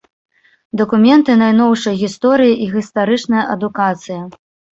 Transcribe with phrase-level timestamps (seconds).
[0.79, 4.19] Дакументы найноўшай гісторыі і гістарычная адукацыя.